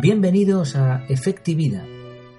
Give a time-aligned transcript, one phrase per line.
[0.00, 1.84] Bienvenidos a Efectividad.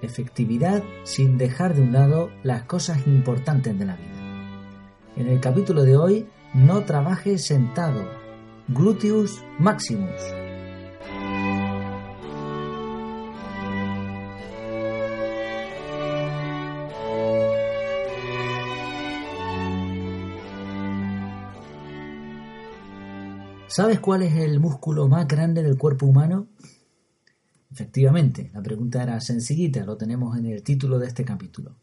[0.00, 4.80] Efectividad sin dejar de un lado las cosas importantes de la vida.
[5.16, 8.08] En el capítulo de hoy, no trabajes sentado.
[8.68, 10.22] Gluteus Maximus.
[23.66, 26.48] ¿Sabes cuál es el músculo más grande del cuerpo humano?
[27.80, 31.76] Efectivamente, la pregunta era sencillita, lo tenemos en el título de este capítulo.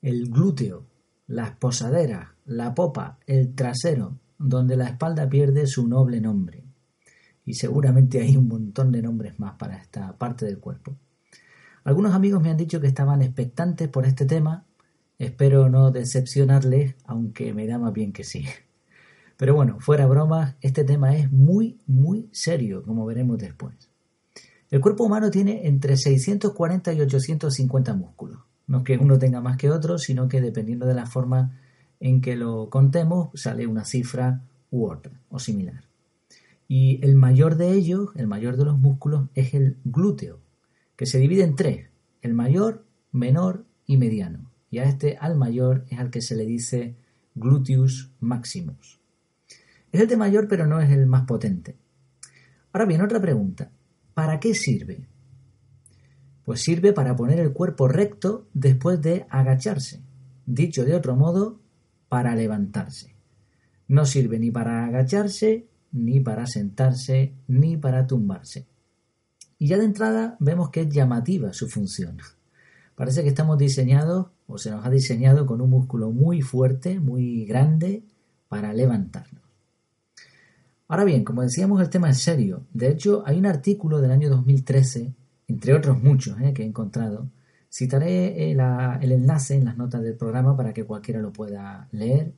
[0.00, 0.86] El glúteo,
[1.26, 6.64] las posaderas, la popa, el trasero, donde la espalda pierde su noble nombre.
[7.44, 10.96] Y seguramente hay un montón de nombres más para esta parte del cuerpo.
[11.84, 14.64] Algunos amigos me han dicho que estaban expectantes por este tema.
[15.18, 18.46] Espero no decepcionarles, aunque me da más bien que sí.
[19.36, 23.91] Pero bueno, fuera bromas, este tema es muy, muy serio, como veremos después.
[24.72, 28.38] El cuerpo humano tiene entre 640 y 850 músculos.
[28.66, 31.60] No es que uno tenga más que otro, sino que dependiendo de la forma
[32.00, 35.84] en que lo contemos, sale una cifra u otra, o similar.
[36.68, 40.40] Y el mayor de ellos, el mayor de los músculos, es el glúteo,
[40.96, 41.90] que se divide en tres,
[42.22, 44.50] el mayor, menor y mediano.
[44.70, 46.96] Y a este, al mayor, es al que se le dice
[47.34, 49.00] gluteus maximus.
[49.92, 51.76] Es el de mayor, pero no es el más potente.
[52.72, 53.70] Ahora bien, otra pregunta.
[54.14, 55.06] ¿Para qué sirve?
[56.44, 60.02] Pues sirve para poner el cuerpo recto después de agacharse.
[60.44, 61.60] Dicho de otro modo,
[62.08, 63.14] para levantarse.
[63.88, 68.66] No sirve ni para agacharse, ni para sentarse, ni para tumbarse.
[69.58, 72.18] Y ya de entrada vemos que es llamativa su función.
[72.96, 77.44] Parece que estamos diseñados, o se nos ha diseñado con un músculo muy fuerte, muy
[77.46, 78.02] grande,
[78.48, 79.41] para levantarnos.
[80.92, 82.66] Ahora bien, como decíamos, el tema es serio.
[82.70, 85.14] De hecho, hay un artículo del año 2013,
[85.48, 87.30] entre otros muchos eh, que he encontrado.
[87.72, 92.34] Citaré eh, el enlace en las notas del programa para que cualquiera lo pueda leer.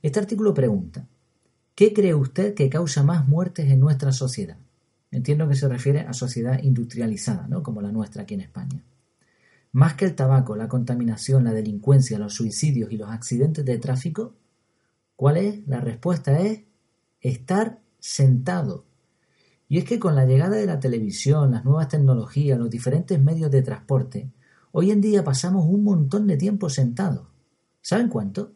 [0.00, 1.08] Este artículo pregunta,
[1.74, 4.58] ¿qué cree usted que causa más muertes en nuestra sociedad?
[5.10, 7.64] Entiendo que se refiere a sociedad industrializada, ¿no?
[7.64, 8.84] como la nuestra aquí en España.
[9.72, 14.36] Más que el tabaco, la contaminación, la delincuencia, los suicidios y los accidentes de tráfico,
[15.16, 15.66] ¿cuál es?
[15.66, 16.60] La respuesta es
[17.20, 18.84] estar sentado.
[19.68, 23.50] Y es que con la llegada de la televisión, las nuevas tecnologías, los diferentes medios
[23.50, 24.30] de transporte,
[24.70, 27.26] hoy en día pasamos un montón de tiempo sentados.
[27.80, 28.52] ¿Saben cuánto?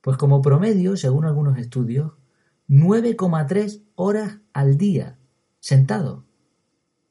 [0.00, 2.12] Pues como promedio, según algunos estudios,
[2.68, 5.18] 9,3 horas al día
[5.58, 6.22] sentados.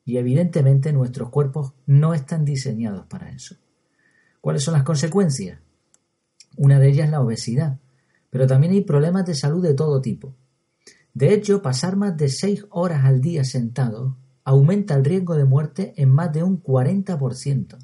[0.06, 3.58] Y evidentemente nuestros cuerpos no están diseñados para eso.
[4.40, 5.60] ¿Cuáles son las consecuencias?
[6.56, 7.80] Una de ellas es la obesidad,
[8.30, 10.34] pero también hay problemas de salud de todo tipo.
[11.20, 14.16] De hecho, pasar más de seis horas al día sentado
[14.46, 17.78] aumenta el riesgo de muerte en más de un 40%.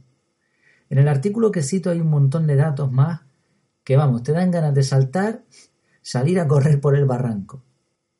[0.89, 3.23] En el artículo que cito hay un montón de datos más
[3.83, 5.43] que, vamos, te dan ganas de saltar,
[6.01, 7.61] salir a correr por el barranco.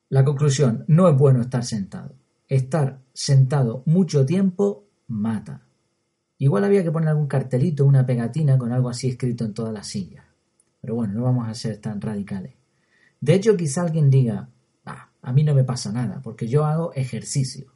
[0.10, 2.18] La conclusión, no es bueno estar sentado.
[2.50, 5.62] Estar sentado mucho tiempo mata.
[6.40, 9.88] Igual había que poner algún cartelito, una pegatina con algo así escrito en todas las
[9.88, 10.26] sillas.
[10.82, 12.56] Pero bueno, no vamos a ser tan radicales.
[13.22, 14.50] De hecho, quizá alguien diga,
[15.26, 17.74] a mí no me pasa nada, porque yo hago ejercicio.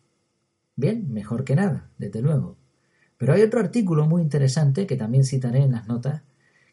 [0.75, 2.57] Bien, mejor que nada, desde luego.
[3.17, 6.21] Pero hay otro artículo muy interesante que también citaré en las notas,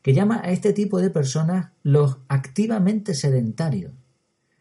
[0.02, 3.92] que llama a este tipo de personas los activamente sedentarios.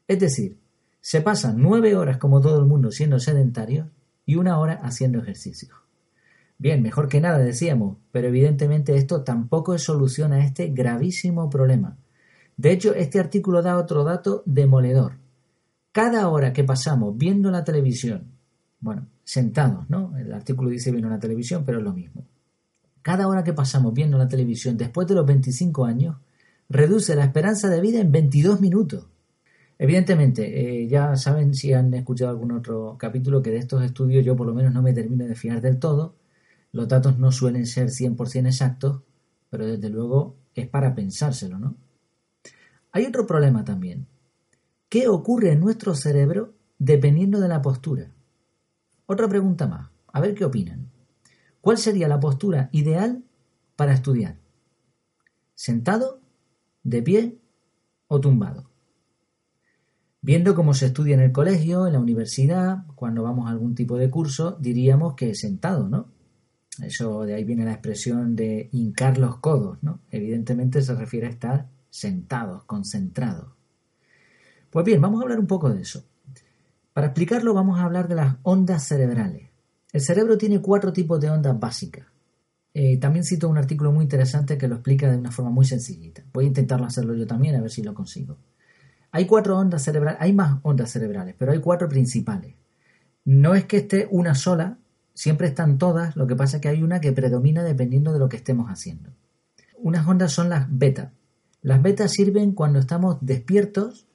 [0.07, 0.57] Es decir,
[1.01, 3.87] se pasan nueve horas como todo el mundo siendo sedentarios
[4.25, 5.75] y una hora haciendo ejercicio.
[6.57, 11.97] Bien, mejor que nada decíamos, pero evidentemente esto tampoco es solución a este gravísimo problema.
[12.57, 15.24] De hecho, este artículo da otro dato demoledor.
[15.95, 18.25] Cada hora que pasamos viendo la televisión,
[18.81, 20.17] bueno, sentados, ¿no?
[20.17, 22.25] El artículo dice viendo la televisión, pero es lo mismo.
[23.01, 26.17] Cada hora que pasamos viendo la televisión después de los 25 años,
[26.67, 29.07] reduce la esperanza de vida en 22 minutos.
[29.79, 30.43] Evidentemente,
[30.83, 34.47] eh, ya saben si han escuchado algún otro capítulo que de estos estudios yo por
[34.47, 36.17] lo menos no me termino de fiar del todo.
[36.73, 38.99] Los datos no suelen ser 100% exactos,
[39.49, 41.77] pero desde luego es para pensárselo, ¿no?
[42.91, 44.07] Hay otro problema también.
[44.95, 48.13] ¿Qué ocurre en nuestro cerebro dependiendo de la postura?
[49.05, 50.89] Otra pregunta más, a ver qué opinan.
[51.59, 53.21] ¿Cuál sería la postura ideal
[53.75, 54.37] para estudiar?
[55.53, 56.21] ¿Sentado,
[56.83, 57.41] de pie
[58.07, 58.69] o tumbado?
[60.21, 63.97] Viendo cómo se estudia en el colegio, en la universidad, cuando vamos a algún tipo
[63.97, 66.07] de curso, diríamos que sentado, ¿no?
[66.81, 69.99] Eso de ahí viene la expresión de hincar los codos, ¿no?
[70.09, 73.54] Evidentemente se refiere a estar sentados, concentrados.
[74.75, 76.03] Pues bien, vamos a hablar un poco de eso.
[76.91, 79.47] Para explicarlo vamos a hablar de las ondas cerebrales.
[79.93, 82.07] El cerebro tiene cuatro tipos de ondas básicas.
[82.73, 86.23] Eh, también cito un artículo muy interesante que lo explica de una forma muy sencillita.
[86.33, 88.35] Voy a intentarlo hacerlo yo también a ver si lo consigo.
[89.11, 92.55] Hay cuatro ondas cerebrales, hay más ondas cerebrales, pero hay cuatro principales.
[93.23, 94.77] No es que esté una sola,
[95.13, 98.27] siempre están todas, lo que pasa es que hay una que predomina dependiendo de lo
[98.27, 99.11] que estemos haciendo.
[99.77, 101.13] Unas ondas son las beta.
[101.61, 104.05] Las betas sirven cuando estamos despiertos,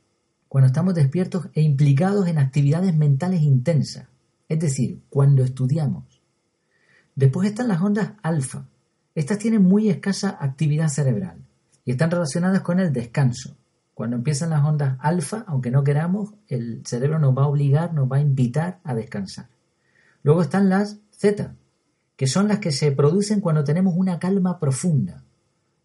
[0.51, 4.09] cuando estamos despiertos e implicados en actividades mentales intensas,
[4.49, 6.21] es decir, cuando estudiamos.
[7.15, 8.67] Después están las ondas alfa.
[9.15, 11.39] Estas tienen muy escasa actividad cerebral
[11.85, 13.57] y están relacionadas con el descanso.
[13.95, 18.11] Cuando empiezan las ondas alfa, aunque no queramos, el cerebro nos va a obligar, nos
[18.11, 19.47] va a invitar a descansar.
[20.25, 21.55] Luego están las zeta,
[22.17, 25.23] que son las que se producen cuando tenemos una calma profunda.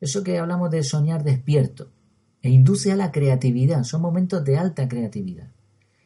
[0.02, 1.92] Eso que hablamos de soñar despierto.
[2.46, 3.84] E induce a la creatividad.
[3.86, 5.50] Son momentos de alta creatividad.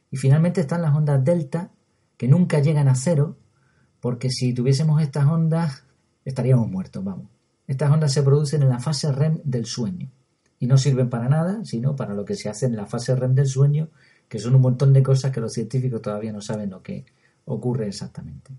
[0.09, 1.69] Y finalmente están las ondas delta,
[2.15, 3.35] que nunca llegan a cero,
[3.99, 5.83] porque si tuviésemos estas ondas,
[6.23, 7.25] estaríamos muertos, vamos.
[7.67, 10.09] Estas ondas se producen en la fase REM del sueño
[10.59, 13.35] y no sirven para nada, sino para lo que se hace en la fase REM
[13.35, 13.89] del sueño,
[14.29, 17.03] que son un montón de cosas que los científicos todavía no saben lo que
[17.43, 18.53] ocurre exactamente.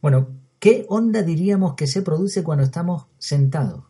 [0.00, 0.28] Bueno,
[0.60, 3.82] ¿qué onda diríamos que se produce cuando estamos sentados?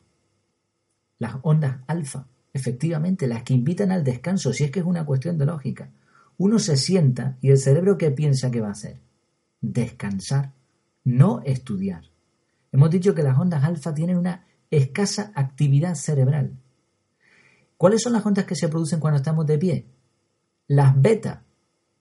[1.19, 2.27] Las ondas alfa,
[2.57, 5.91] efectivamente, las que invitan al descanso, si es que es una cuestión de lógica.
[6.39, 8.99] Uno se sienta y el cerebro ¿qué piensa que va a hacer?
[9.61, 10.53] Descansar,
[11.05, 12.05] no estudiar.
[12.73, 16.59] Hemos dicho que las ondas alfa tienen una escasa actividad cerebral.
[17.77, 19.87] ¿Cuáles son las ondas que se producen cuando estamos de pie?
[20.67, 21.45] Las beta,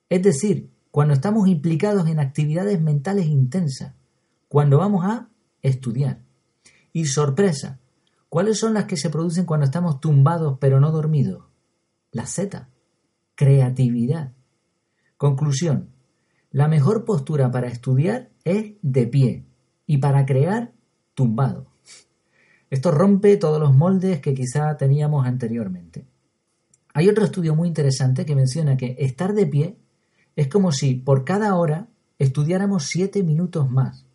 [0.09, 3.93] es decir, cuando estamos implicados en actividades mentales intensas,
[4.47, 5.29] cuando vamos a
[5.61, 6.19] estudiar.
[6.93, 7.79] Y sorpresa,
[8.29, 11.45] ¿cuáles son las que se producen cuando estamos tumbados pero no dormidos?
[12.11, 12.69] La Z,
[13.35, 14.33] creatividad.
[15.17, 15.89] Conclusión,
[16.51, 19.45] la mejor postura para estudiar es de pie
[19.85, 20.73] y para crear
[21.13, 21.67] tumbado.
[22.69, 26.07] Esto rompe todos los moldes que quizá teníamos anteriormente.
[26.93, 29.77] Hay otro estudio muy interesante que menciona que estar de pie
[30.35, 31.87] es como si por cada hora
[32.19, 34.05] estudiáramos siete minutos más.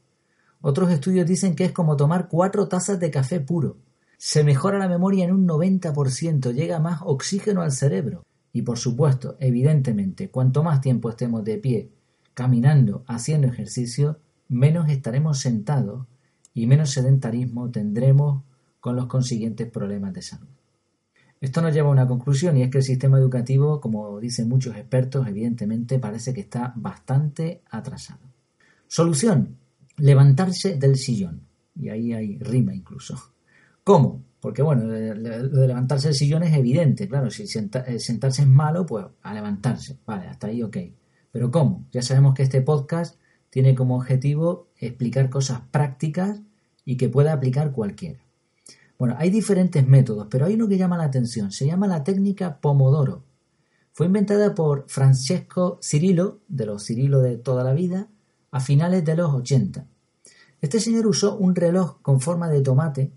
[0.61, 3.79] Otros estudios dicen que es como tomar cuatro tazas de café puro.
[4.23, 8.23] Se mejora la memoria en un 90%, llega más oxígeno al cerebro.
[8.53, 11.91] Y por supuesto, evidentemente, cuanto más tiempo estemos de pie,
[12.35, 16.07] caminando, haciendo ejercicio, menos estaremos sentados
[16.53, 18.43] y menos sedentarismo tendremos
[18.79, 20.49] con los consiguientes problemas de salud.
[21.41, 24.77] Esto nos lleva a una conclusión y es que el sistema educativo, como dicen muchos
[24.77, 28.21] expertos, evidentemente parece que está bastante atrasado.
[28.87, 29.57] Solución,
[29.97, 31.41] levantarse del sillón.
[31.75, 33.30] Y ahí hay rima incluso.
[33.91, 34.23] ¿Cómo?
[34.39, 38.87] Porque bueno, lo de levantarse del sillón es evidente, claro, si eh, sentarse es malo,
[38.87, 40.77] pues a levantarse, vale, hasta ahí ok.
[41.33, 41.89] Pero ¿cómo?
[41.91, 43.19] Ya sabemos que este podcast
[43.51, 46.41] tiene como objetivo explicar cosas prácticas
[46.85, 48.21] y que pueda aplicar cualquiera.
[48.97, 51.51] Bueno, hay diferentes métodos, pero hay uno que llama la atención.
[51.51, 53.25] Se llama la técnica Pomodoro.
[53.91, 58.07] Fue inventada por Francesco Cirilo, de los Cirilo de toda la vida,
[58.53, 59.85] a finales de los 80.
[60.61, 63.11] Este señor usó un reloj con forma de tomate.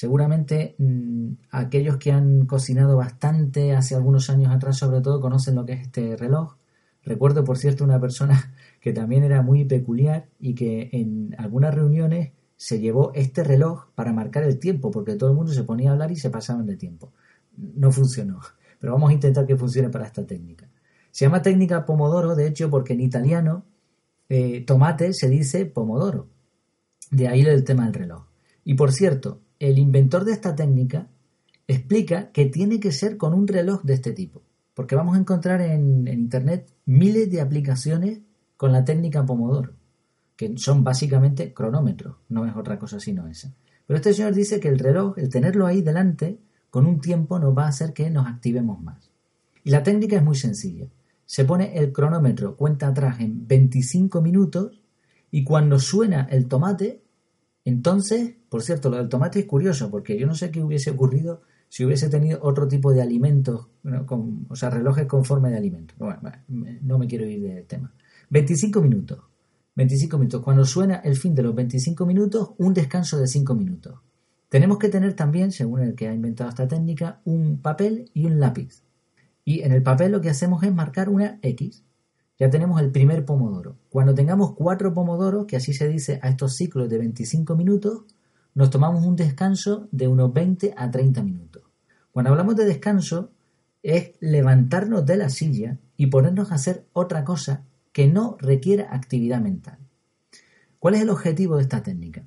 [0.00, 5.66] Seguramente mm, aquellos que han cocinado bastante hace algunos años atrás, sobre todo, conocen lo
[5.66, 6.56] que es este reloj.
[7.04, 12.32] Recuerdo, por cierto, una persona que también era muy peculiar y que en algunas reuniones
[12.56, 15.92] se llevó este reloj para marcar el tiempo, porque todo el mundo se ponía a
[15.92, 17.12] hablar y se pasaban de tiempo.
[17.58, 18.40] No funcionó,
[18.80, 20.66] pero vamos a intentar que funcione para esta técnica.
[21.10, 23.66] Se llama técnica pomodoro, de hecho, porque en italiano
[24.30, 26.30] eh, tomate se dice pomodoro.
[27.10, 28.24] De ahí el tema del reloj.
[28.64, 31.06] Y por cierto, el inventor de esta técnica
[31.68, 34.42] explica que tiene que ser con un reloj de este tipo,
[34.74, 38.18] porque vamos a encontrar en Internet miles de aplicaciones
[38.56, 39.74] con la técnica pomodoro
[40.40, 43.52] que son básicamente cronómetros, no es otra cosa sino esa.
[43.86, 46.38] Pero este señor dice que el reloj, el tenerlo ahí delante,
[46.70, 49.10] con un tiempo nos va a hacer que nos activemos más.
[49.64, 50.86] Y la técnica es muy sencilla.
[51.26, 54.80] Se pone el cronómetro cuenta atrás en 25 minutos
[55.30, 57.02] y cuando suena el tomate,
[57.64, 61.42] entonces, por cierto, lo del tomate es curioso porque yo no sé qué hubiese ocurrido
[61.68, 63.68] si hubiese tenido otro tipo de alimentos,
[64.48, 65.96] o sea, relojes con forma de alimentos.
[65.98, 67.94] Bueno, no me quiero ir del tema.
[68.30, 69.20] 25 minutos.
[69.76, 70.42] 25 minutos.
[70.42, 74.00] Cuando suena el fin de los 25 minutos, un descanso de 5 minutos.
[74.48, 78.40] Tenemos que tener también, según el que ha inventado esta técnica, un papel y un
[78.40, 78.82] lápiz.
[79.44, 81.84] Y en el papel lo que hacemos es marcar una X.
[82.40, 83.76] Ya tenemos el primer pomodoro.
[83.90, 88.04] Cuando tengamos cuatro pomodoros, que así se dice a estos ciclos de 25 minutos,
[88.54, 91.62] nos tomamos un descanso de unos 20 a 30 minutos.
[92.12, 93.30] Cuando hablamos de descanso,
[93.82, 99.42] es levantarnos de la silla y ponernos a hacer otra cosa que no requiera actividad
[99.42, 99.76] mental.
[100.78, 102.24] ¿Cuál es el objetivo de esta técnica?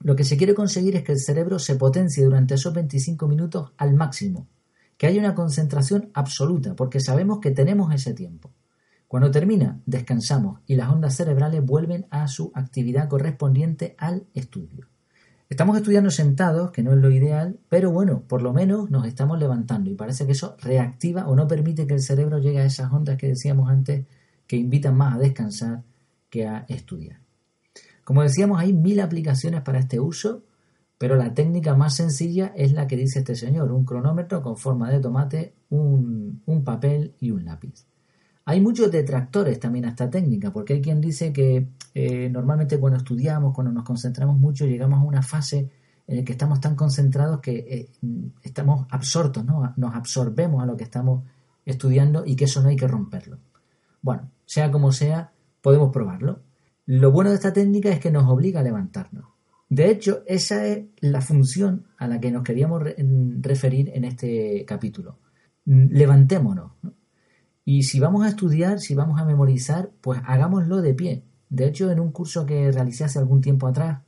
[0.00, 3.72] Lo que se quiere conseguir es que el cerebro se potencie durante esos 25 minutos
[3.76, 4.48] al máximo,
[4.96, 8.54] que haya una concentración absoluta, porque sabemos que tenemos ese tiempo.
[9.08, 14.86] Cuando termina, descansamos y las ondas cerebrales vuelven a su actividad correspondiente al estudio.
[15.48, 19.38] Estamos estudiando sentados, que no es lo ideal, pero bueno, por lo menos nos estamos
[19.38, 22.92] levantando y parece que eso reactiva o no permite que el cerebro llegue a esas
[22.92, 24.04] ondas que decíamos antes
[24.46, 25.82] que invitan más a descansar
[26.28, 27.20] que a estudiar.
[28.04, 30.42] Como decíamos, hay mil aplicaciones para este uso,
[30.98, 34.90] pero la técnica más sencilla es la que dice este señor, un cronómetro con forma
[34.90, 37.86] de tomate, un, papel y un lápiz.
[38.48, 42.96] Hay muchos detractores también a esta técnica, porque hay quien dice que eh, normalmente cuando
[42.96, 45.68] estudiamos, cuando nos concentramos mucho, llegamos a una fase
[46.06, 47.90] en la que estamos tan concentrados que eh,
[48.42, 49.74] estamos absortos, ¿no?
[49.76, 51.24] nos absorbemos a lo que estamos
[51.66, 53.36] estudiando y que eso no hay que romperlo.
[54.00, 56.40] Bueno, sea como sea, podemos probarlo.
[56.86, 59.26] Lo bueno de esta técnica es que nos obliga a levantarnos.
[59.68, 62.82] De hecho, esa es la función a la que nos queríamos
[63.42, 65.18] referir en este capítulo.
[65.66, 66.72] Levantémonos.
[67.70, 71.22] Y si vamos a estudiar, si vamos a memorizar, pues hagámoslo de pie.
[71.50, 74.00] De hecho, en un curso que realicé hace algún tiempo atrás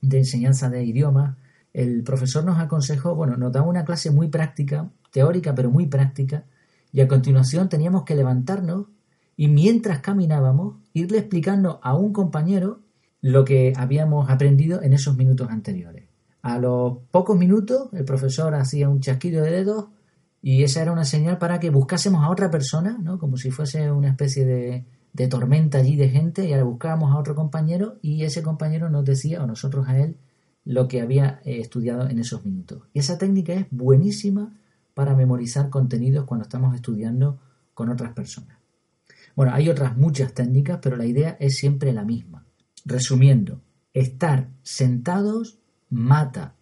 [0.00, 1.36] de enseñanza de idiomas,
[1.74, 6.44] el profesor nos aconsejó, bueno, nos daba una clase muy práctica, teórica, pero muy práctica,
[6.90, 8.86] y a continuación teníamos que levantarnos
[9.36, 12.80] y mientras caminábamos irle explicando a un compañero
[13.20, 16.04] lo que habíamos aprendido en esos minutos anteriores.
[16.40, 19.88] A los pocos minutos el profesor hacía un chasquido de dedos
[20.42, 23.18] y esa era una señal para que buscásemos a otra persona, ¿no?
[23.18, 27.18] como si fuese una especie de, de tormenta allí de gente y ahora buscábamos a
[27.18, 30.16] otro compañero y ese compañero nos decía o nosotros a él
[30.64, 32.82] lo que había eh, estudiado en esos minutos.
[32.92, 34.52] Y esa técnica es buenísima
[34.94, 37.38] para memorizar contenidos cuando estamos estudiando
[37.74, 38.58] con otras personas.
[39.34, 42.44] Bueno, hay otras muchas técnicas, pero la idea es siempre la misma.
[42.84, 43.60] Resumiendo,
[43.94, 45.58] estar sentados
[45.88, 46.54] mata.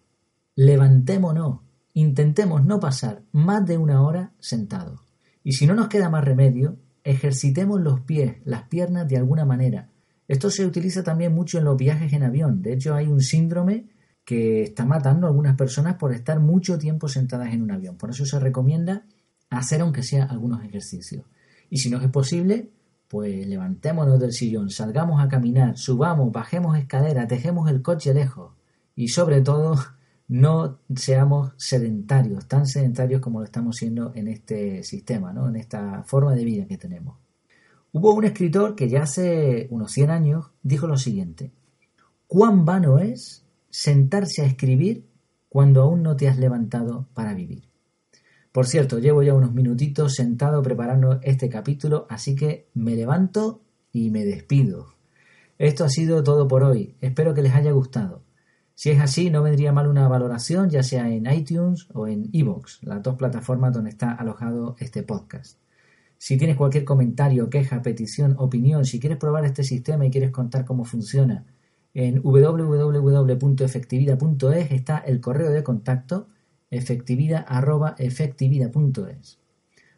[0.55, 1.59] Levantémonos,
[1.93, 5.01] intentemos no pasar más de una hora sentados.
[5.43, 9.89] Y si no nos queda más remedio, ejercitemos los pies, las piernas de alguna manera.
[10.27, 12.61] Esto se utiliza también mucho en los viajes en avión.
[12.61, 13.87] De hecho, hay un síndrome
[14.23, 17.97] que está matando a algunas personas por estar mucho tiempo sentadas en un avión.
[17.97, 19.03] Por eso se recomienda
[19.49, 21.25] hacer aunque sea algunos ejercicios.
[21.69, 22.69] Y si no es posible,
[23.07, 28.53] pues levantémonos del sillón, salgamos a caminar, subamos, bajemos escaleras, dejemos el coche lejos
[28.95, 29.75] y sobre todo
[30.31, 35.49] no seamos sedentarios, tan sedentarios como lo estamos siendo en este sistema, ¿no?
[35.49, 37.17] en esta forma de vida que tenemos.
[37.91, 41.51] Hubo un escritor que ya hace unos 100 años dijo lo siguiente,
[42.27, 45.05] ¿cuán vano es sentarse a escribir
[45.49, 47.67] cuando aún no te has levantado para vivir?
[48.53, 54.11] Por cierto, llevo ya unos minutitos sentado preparando este capítulo, así que me levanto y
[54.11, 54.93] me despido.
[55.57, 56.95] Esto ha sido todo por hoy.
[57.01, 58.23] Espero que les haya gustado.
[58.81, 62.79] Si es así, no vendría mal una valoración, ya sea en iTunes o en Evox,
[62.81, 65.59] las dos plataformas donde está alojado este podcast.
[66.17, 70.65] Si tienes cualquier comentario, queja, petición, opinión, si quieres probar este sistema y quieres contar
[70.65, 71.45] cómo funciona,
[71.93, 76.29] en www.efectividad.es está el correo de contacto
[76.71, 79.39] efectividad.efectividad.es.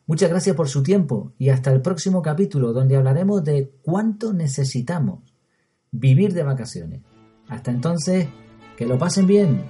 [0.08, 5.34] Muchas gracias por su tiempo y hasta el próximo capítulo donde hablaremos de cuánto necesitamos
[5.90, 7.00] vivir de vacaciones.
[7.48, 8.28] Hasta entonces,
[8.77, 9.63] que lo pasen bien.